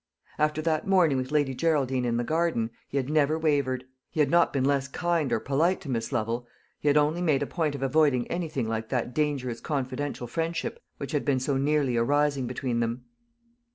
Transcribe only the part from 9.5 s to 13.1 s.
confidential friendship which had been so nearly arising between them.